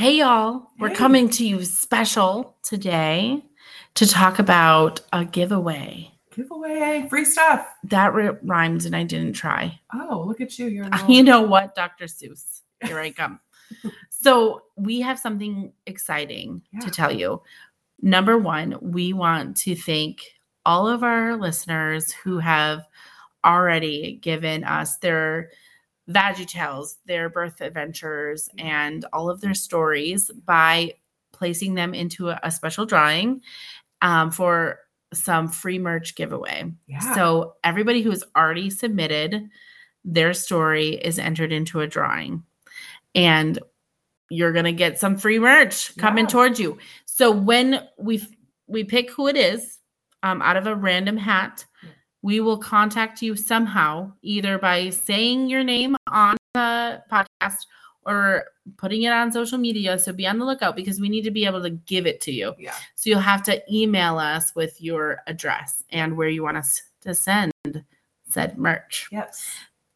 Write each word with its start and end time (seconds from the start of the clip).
Hey, 0.00 0.16
y'all. 0.16 0.70
We're 0.78 0.88
Hey. 0.88 0.94
coming 0.94 1.28
to 1.28 1.46
you 1.46 1.62
special 1.62 2.56
today 2.62 3.44
to 3.96 4.06
talk 4.08 4.38
about 4.38 5.02
a 5.12 5.26
giveaway. 5.26 6.10
Giveaway, 6.34 7.06
free 7.10 7.26
stuff. 7.26 7.66
That 7.84 8.14
ri- 8.14 8.38
rhymed 8.42 8.86
and 8.86 8.96
I 8.96 9.02
didn't 9.02 9.34
try. 9.34 9.78
Oh, 9.92 10.24
look 10.26 10.40
at 10.40 10.58
you. 10.58 10.68
You're 10.68 10.88
You 11.06 11.22
know 11.22 11.42
what, 11.42 11.74
Dr. 11.74 12.06
Seuss? 12.06 12.62
Here 12.82 12.98
I 12.98 13.10
come. 13.10 13.40
so, 14.08 14.62
we 14.78 15.02
have 15.02 15.18
something 15.18 15.70
exciting 15.84 16.62
Yeah. 16.72 16.80
to 16.80 16.90
tell 16.90 17.12
you. 17.12 17.42
Number 18.00 18.38
one, 18.38 18.78
we 18.80 19.12
want 19.12 19.54
to 19.58 19.76
thank 19.76 20.22
all 20.64 20.88
of 20.88 21.02
our 21.02 21.36
listeners 21.36 22.10
who 22.10 22.38
have 22.38 22.88
already 23.44 24.18
given 24.22 24.64
us 24.64 24.96
their 24.96 25.50
vagitales, 26.12 26.98
their 27.06 27.28
birth 27.28 27.60
adventures, 27.60 28.48
and 28.58 29.04
all 29.12 29.30
of 29.30 29.40
their 29.40 29.54
stories 29.54 30.30
by 30.44 30.94
placing 31.32 31.74
them 31.74 31.94
into 31.94 32.28
a, 32.28 32.38
a 32.42 32.50
special 32.50 32.84
drawing 32.84 33.40
um, 34.02 34.30
for 34.30 34.80
some 35.12 35.48
free 35.48 35.78
merch 35.78 36.14
giveaway. 36.14 36.72
Yeah. 36.86 37.14
So 37.14 37.54
everybody 37.64 38.02
who 38.02 38.10
has 38.10 38.24
already 38.36 38.70
submitted 38.70 39.48
their 40.04 40.32
story 40.34 40.90
is 40.94 41.18
entered 41.18 41.52
into 41.52 41.80
a 41.80 41.86
drawing. 41.86 42.44
And 43.14 43.58
you're 44.30 44.52
going 44.52 44.64
to 44.66 44.72
get 44.72 44.98
some 44.98 45.16
free 45.16 45.38
merch 45.38 45.96
coming 45.96 46.24
Yeah. 46.24 46.30
towards 46.30 46.60
you. 46.60 46.78
So 47.06 47.30
when 47.30 47.86
we 47.98 48.22
we 48.68 48.84
pick 48.84 49.10
who 49.10 49.26
it 49.26 49.36
is 49.36 49.78
um, 50.22 50.40
out 50.42 50.56
of 50.56 50.66
a 50.66 50.76
random 50.76 51.16
hat, 51.16 51.64
we 52.22 52.38
will 52.38 52.58
contact 52.58 53.20
you 53.20 53.34
somehow 53.34 54.12
either 54.22 54.58
by 54.58 54.90
saying 54.90 55.48
your 55.48 55.64
name 55.64 55.96
on 56.10 56.36
the 56.54 57.02
podcast 57.10 57.66
or 58.06 58.44
putting 58.76 59.02
it 59.02 59.12
on 59.12 59.30
social 59.30 59.58
media. 59.58 59.98
So 59.98 60.12
be 60.12 60.26
on 60.26 60.38
the 60.38 60.44
lookout 60.44 60.76
because 60.76 61.00
we 61.00 61.08
need 61.08 61.22
to 61.22 61.30
be 61.30 61.44
able 61.44 61.62
to 61.62 61.70
give 61.70 62.06
it 62.06 62.20
to 62.22 62.32
you. 62.32 62.54
yeah. 62.58 62.74
So 62.94 63.10
you'll 63.10 63.20
have 63.20 63.42
to 63.44 63.62
email 63.72 64.18
us 64.18 64.54
with 64.54 64.80
your 64.80 65.22
address 65.26 65.84
and 65.90 66.16
where 66.16 66.28
you 66.28 66.42
want 66.42 66.56
us 66.56 66.82
to 67.02 67.14
send 67.14 67.52
said 68.28 68.58
merch. 68.58 69.08
Yes. 69.10 69.44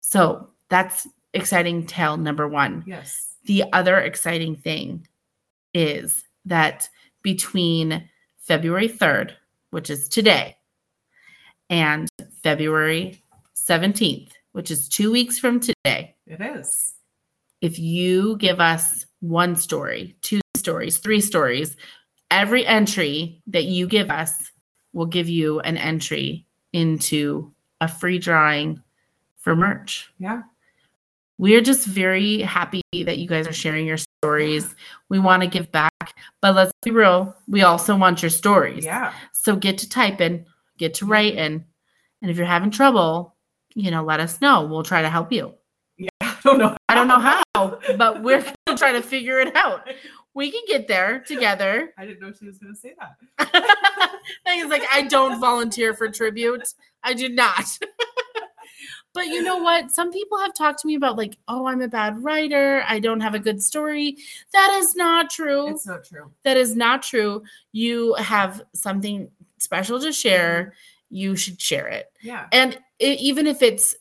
So 0.00 0.48
that's 0.68 1.06
exciting 1.32 1.86
tale 1.86 2.16
number 2.16 2.48
one. 2.48 2.84
Yes. 2.86 3.34
The 3.44 3.64
other 3.72 3.98
exciting 3.98 4.56
thing 4.56 5.06
is 5.74 6.24
that 6.44 6.88
between 7.22 8.08
February 8.38 8.88
3rd, 8.88 9.32
which 9.70 9.90
is 9.90 10.08
today, 10.08 10.56
and 11.70 12.08
February 12.42 13.22
17th, 13.56 14.30
which 14.56 14.70
is 14.70 14.88
two 14.88 15.12
weeks 15.12 15.38
from 15.38 15.60
today, 15.60 16.16
It 16.26 16.40
is. 16.40 16.94
if 17.60 17.78
you 17.78 18.38
give 18.38 18.58
us 18.58 19.04
one 19.20 19.54
story, 19.54 20.16
two 20.22 20.40
stories, 20.56 20.96
three 20.96 21.20
stories, 21.20 21.76
every 22.30 22.64
entry 22.64 23.42
that 23.48 23.64
you 23.64 23.86
give 23.86 24.10
us 24.10 24.50
will 24.94 25.04
give 25.04 25.28
you 25.28 25.60
an 25.60 25.76
entry 25.76 26.46
into 26.72 27.52
a 27.82 27.86
free 27.86 28.18
drawing 28.18 28.80
for 29.36 29.54
merch. 29.54 30.10
Yeah. 30.16 30.40
We're 31.36 31.60
just 31.60 31.86
very 31.86 32.40
happy 32.40 32.80
that 32.94 33.18
you 33.18 33.28
guys 33.28 33.46
are 33.46 33.52
sharing 33.52 33.86
your 33.86 33.98
stories. 33.98 34.74
We 35.10 35.18
want 35.18 35.42
to 35.42 35.48
give 35.50 35.70
back, 35.70 36.14
but 36.40 36.54
let's 36.54 36.72
be 36.82 36.92
real, 36.92 37.36
we 37.46 37.60
also 37.60 37.94
want 37.94 38.22
your 38.22 38.30
stories. 38.30 38.86
Yeah. 38.86 39.12
So 39.34 39.54
get 39.54 39.76
to 39.78 39.88
typing, 39.90 40.46
get 40.78 40.94
to 40.94 41.04
writing, 41.04 41.66
and 42.22 42.30
if 42.30 42.38
you're 42.38 42.46
having 42.46 42.70
trouble, 42.70 43.35
you 43.76 43.90
know, 43.90 44.02
let 44.02 44.20
us 44.20 44.40
know. 44.40 44.64
We'll 44.64 44.82
try 44.82 45.02
to 45.02 45.10
help 45.10 45.30
you. 45.30 45.54
Yeah, 45.98 46.08
I 46.22 46.38
don't 46.42 46.58
know. 46.58 46.76
I 46.88 46.94
don't 46.94 47.08
know 47.08 47.18
how, 47.20 47.78
but 47.96 48.22
we're 48.22 48.40
going 48.40 48.54
to 48.68 48.76
try 48.76 48.92
to 48.92 49.02
figure 49.02 49.38
it 49.38 49.54
out. 49.54 49.86
We 50.34 50.50
can 50.50 50.62
get 50.66 50.88
there 50.88 51.20
together. 51.20 51.92
I 51.96 52.06
didn't 52.06 52.20
know 52.20 52.32
she 52.32 52.46
was 52.46 52.58
going 52.58 52.74
to 52.74 52.80
say 52.80 52.94
that. 52.98 54.12
Things 54.46 54.70
like 54.70 54.82
I 54.90 55.02
don't 55.02 55.38
volunteer 55.40 55.94
for 55.94 56.08
tribute. 56.08 56.72
I 57.02 57.12
do 57.12 57.28
not. 57.28 57.64
but 59.14 59.26
you 59.26 59.42
know 59.42 59.58
what? 59.58 59.90
Some 59.90 60.10
people 60.10 60.38
have 60.38 60.54
talked 60.54 60.80
to 60.80 60.86
me 60.86 60.94
about 60.94 61.16
like, 61.16 61.36
oh, 61.48 61.66
I'm 61.66 61.80
a 61.82 61.88
bad 61.88 62.22
writer. 62.22 62.82
I 62.88 62.98
don't 62.98 63.20
have 63.20 63.34
a 63.34 63.38
good 63.38 63.62
story. 63.62 64.16
That 64.52 64.78
is 64.78 64.96
not 64.96 65.30
true. 65.30 65.68
It's 65.68 65.86
not 65.86 66.04
true. 66.04 66.30
that 66.44 66.56
is 66.56 66.76
not 66.76 67.02
true. 67.02 67.42
You 67.72 68.14
have 68.14 68.62
something 68.74 69.30
special 69.58 70.00
to 70.00 70.12
share. 70.12 70.64
Mm-hmm. 70.64 71.16
You 71.16 71.36
should 71.36 71.60
share 71.60 71.88
it. 71.88 72.12
Yeah. 72.20 72.46
And 72.52 72.78
i 73.00 73.04
even 73.20 73.46
if 73.46 73.62
it's 73.62 73.94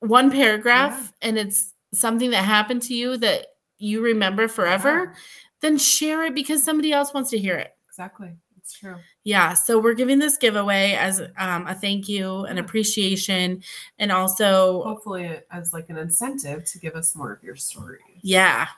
one 0.00 0.30
paragraph 0.30 1.12
and 1.22 1.38
it's 1.38 1.72
something 1.94 2.30
that 2.30 2.44
happened 2.44 2.82
to 2.82 2.94
you 2.94 3.16
that 3.18 3.46
you 3.78 4.00
remember 4.02 4.48
forever, 4.48 5.04
Yeah. 5.12 5.20
then 5.60 5.78
share 5.78 6.24
it 6.24 6.34
because 6.34 6.62
somebody 6.64 6.92
else 6.92 7.12
wants 7.14 7.30
to 7.30 7.38
hear 7.38 7.56
it. 7.56 7.72
Exactly. 7.88 8.32
It's 8.56 8.78
true. 8.78 8.96
Yeah. 9.24 9.54
So 9.54 9.78
we're 9.80 9.94
giving 9.94 10.18
this 10.20 10.36
giveaway 10.38 10.92
as 10.92 11.20
um, 11.36 11.66
a 11.66 11.74
thank 11.74 12.08
you, 12.08 12.44
an 12.44 12.58
appreciation, 12.58 13.62
and 13.98 14.10
also, 14.12 14.82
Hopefully, 14.84 15.38
as 15.50 15.72
like 15.72 15.90
an 15.90 15.98
incentive 15.98 16.64
to 16.66 16.78
give 16.78 16.94
us 16.94 17.14
more 17.16 17.32
of 17.32 17.42
your 17.42 17.56
stories. 17.56 18.00
yeah. 18.22 18.68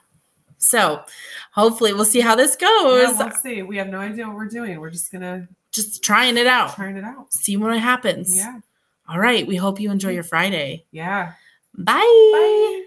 So 0.58 1.02
hopefully 1.52 1.92
we'll 1.92 2.04
see 2.06 2.20
how 2.20 2.34
this 2.34 2.56
Yeah, 2.60 2.66
goes. 2.68 3.18
we'll 3.18 3.30
see. 3.32 3.62
We 3.62 3.76
have 3.76 3.88
no 3.88 3.98
idea 4.00 4.26
what 4.26 4.36
we're 4.36 4.46
doing. 4.48 4.80
We're 4.80 4.90
just 4.90 5.12
gonna 5.12 5.46
Just 5.72 6.02
trying 6.02 6.38
it 6.38 6.46
out, 6.46 6.74
trying 6.74 6.96
it 6.96 7.04
out. 7.04 7.32
see 7.32 7.56
what 7.58 7.78
happens. 7.78 8.34
Yeah. 8.36 8.60
All 9.08 9.18
right. 9.18 9.46
We 9.46 9.56
hope 9.56 9.80
you 9.80 9.90
enjoy 9.90 10.08
mm-hmm. 10.08 10.14
your 10.14 10.24
Friday. 10.24 10.86
Yeah. 10.90 11.32
Bye. 11.76 11.92
Bye. 11.94 12.84